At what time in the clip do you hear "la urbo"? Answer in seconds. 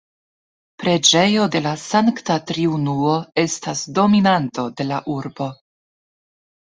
4.93-5.51